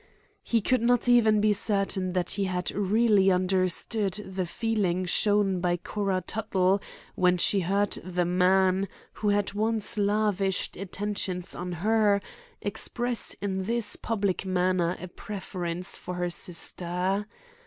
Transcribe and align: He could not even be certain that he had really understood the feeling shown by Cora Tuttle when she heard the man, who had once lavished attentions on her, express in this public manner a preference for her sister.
He 0.41 0.61
could 0.61 0.81
not 0.81 1.07
even 1.07 1.39
be 1.39 1.53
certain 1.53 2.13
that 2.13 2.31
he 2.31 2.45
had 2.45 2.71
really 2.71 3.29
understood 3.29 4.13
the 4.13 4.47
feeling 4.47 5.05
shown 5.05 5.59
by 5.59 5.77
Cora 5.77 6.23
Tuttle 6.25 6.81
when 7.13 7.37
she 7.37 7.59
heard 7.59 7.91
the 8.03 8.25
man, 8.25 8.87
who 9.13 9.29
had 9.29 9.53
once 9.53 9.99
lavished 9.99 10.75
attentions 10.75 11.53
on 11.53 11.71
her, 11.85 12.19
express 12.63 13.35
in 13.43 13.65
this 13.65 13.95
public 13.95 14.43
manner 14.43 14.97
a 14.99 15.07
preference 15.07 15.95
for 15.99 16.15
her 16.15 16.31
sister. 16.31 17.27